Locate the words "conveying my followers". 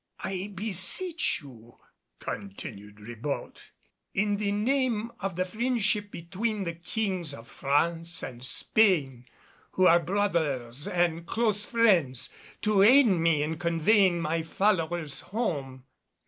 13.59-15.19